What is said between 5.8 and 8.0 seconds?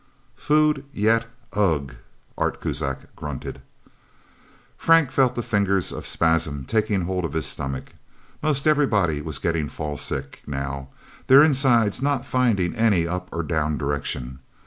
of spasm taking hold of his stomach.